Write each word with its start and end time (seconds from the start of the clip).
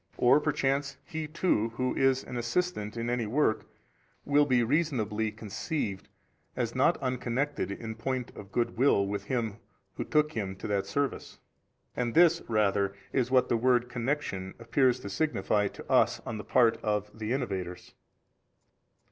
Or 0.17 0.39
perchance 0.39 0.97
he 1.05 1.27
too 1.27 1.69
who 1.75 1.93
is 1.95 2.23
an 2.23 2.35
assistant 2.35 2.97
in 2.97 3.07
any 3.07 3.27
work 3.27 3.67
will 4.25 4.47
be 4.47 4.63
reasonably 4.63 5.31
conceived 5.31 6.09
as 6.55 6.73
not 6.73 6.97
unconnected 7.03 7.69
in 7.69 7.93
point 7.93 8.35
of 8.35 8.51
good 8.51 8.77
will 8.79 9.05
with 9.05 9.25
him 9.25 9.57
who 9.97 10.03
took 10.03 10.31
him 10.31 10.55
to 10.55 10.67
that 10.69 10.87
service. 10.87 11.37
And 11.95 12.15
this 12.15 12.41
rather 12.47 12.95
is 13.13 13.29
what 13.29 13.47
the 13.47 13.57
word 13.57 13.89
connection 13.89 14.55
appears 14.57 14.99
to 15.01 15.09
signify 15.11 15.67
to 15.67 15.87
us 15.87 16.19
on 16.25 16.39
the 16.39 16.43
part 16.43 16.77
of 16.77 17.11
the 17.15 17.31
innovators. 17.31 17.93